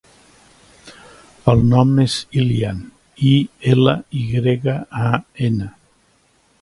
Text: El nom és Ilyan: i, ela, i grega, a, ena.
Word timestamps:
El 1.51 1.61
nom 1.73 1.91
és 2.05 2.15
Ilyan: 2.45 2.79
i, 3.33 3.35
ela, 3.75 3.95
i 4.21 4.25
grega, 4.33 4.77
a, 5.11 5.13
ena. 5.51 5.69